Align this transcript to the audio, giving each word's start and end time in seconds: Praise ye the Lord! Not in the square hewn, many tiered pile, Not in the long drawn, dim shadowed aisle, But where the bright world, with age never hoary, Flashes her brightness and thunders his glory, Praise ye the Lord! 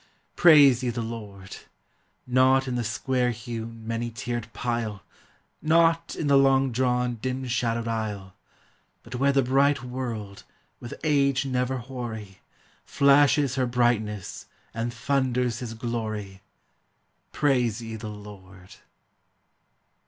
Praise 0.35 0.81
ye 0.81 0.89
the 0.89 1.03
Lord! 1.03 1.57
Not 2.25 2.67
in 2.67 2.73
the 2.73 2.83
square 2.83 3.29
hewn, 3.29 3.85
many 3.87 4.09
tiered 4.09 4.51
pile, 4.51 5.03
Not 5.61 6.15
in 6.15 6.25
the 6.25 6.39
long 6.39 6.71
drawn, 6.71 7.19
dim 7.21 7.45
shadowed 7.45 7.87
aisle, 7.87 8.33
But 9.03 9.13
where 9.13 9.31
the 9.31 9.43
bright 9.43 9.83
world, 9.83 10.43
with 10.79 10.95
age 11.03 11.45
never 11.45 11.77
hoary, 11.77 12.39
Flashes 12.83 13.53
her 13.57 13.67
brightness 13.67 14.47
and 14.73 14.91
thunders 14.91 15.59
his 15.59 15.75
glory, 15.75 16.41
Praise 17.31 17.79
ye 17.79 17.95
the 17.95 18.09
Lord! 18.09 18.77